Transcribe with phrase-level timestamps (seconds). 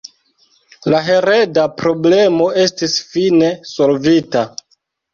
[0.93, 4.47] La hereda problemo estis fine solvita.